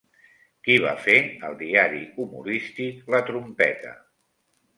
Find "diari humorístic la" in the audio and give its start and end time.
1.59-3.21